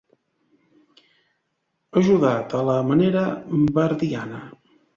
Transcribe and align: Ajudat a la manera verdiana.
Ajudat 2.03 2.57
a 2.63 2.63
la 2.73 2.81
manera 2.89 3.29
verdiana. 3.79 4.45